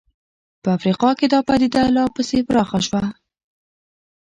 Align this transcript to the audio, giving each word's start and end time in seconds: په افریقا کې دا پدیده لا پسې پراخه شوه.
په 0.61 0.69
افریقا 0.77 1.09
کې 1.19 1.27
دا 1.33 1.39
پدیده 1.47 1.83
لا 1.95 2.05
پسې 2.15 2.39
پراخه 2.47 2.79
شوه. 2.87 3.03